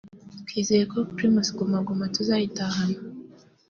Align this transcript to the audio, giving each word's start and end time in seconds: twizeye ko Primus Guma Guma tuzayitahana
twizeye 0.47 0.83
ko 0.91 0.97
Primus 1.15 1.49
Guma 1.57 1.79
Guma 1.87 2.05
tuzayitahana 2.15 2.97